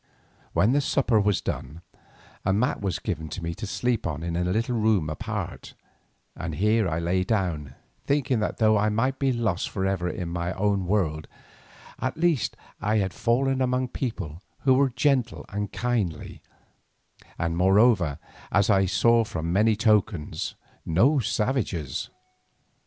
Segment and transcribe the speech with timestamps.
[0.53, 1.83] When supper was done
[2.43, 5.75] a mat was given me to sleep on in a little room apart,
[6.35, 7.75] and here I lay down,
[8.07, 11.27] thinking that though I might be lost for ever to my own world,
[11.99, 16.41] at least I had fallen among a people who were gentle and kindly,
[17.37, 18.17] and moreover,
[18.51, 22.09] as I saw from many tokens, no savages.